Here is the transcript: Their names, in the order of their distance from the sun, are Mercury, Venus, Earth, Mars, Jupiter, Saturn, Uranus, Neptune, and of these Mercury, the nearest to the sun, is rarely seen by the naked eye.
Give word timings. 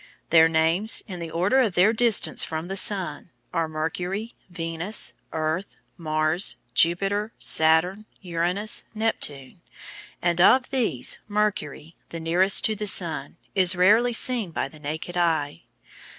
Their 0.31 0.49
names, 0.49 1.03
in 1.07 1.19
the 1.19 1.29
order 1.29 1.59
of 1.59 1.75
their 1.75 1.93
distance 1.93 2.43
from 2.43 2.69
the 2.69 2.75
sun, 2.75 3.29
are 3.53 3.67
Mercury, 3.67 4.33
Venus, 4.49 5.13
Earth, 5.31 5.75
Mars, 5.95 6.55
Jupiter, 6.73 7.33
Saturn, 7.37 8.05
Uranus, 8.19 8.83
Neptune, 8.95 9.61
and 10.19 10.41
of 10.41 10.71
these 10.71 11.19
Mercury, 11.27 11.95
the 12.09 12.19
nearest 12.19 12.65
to 12.65 12.75
the 12.75 12.87
sun, 12.87 13.37
is 13.53 13.75
rarely 13.75 14.11
seen 14.11 14.49
by 14.49 14.67
the 14.67 14.79
naked 14.79 15.17
eye. 15.17 15.65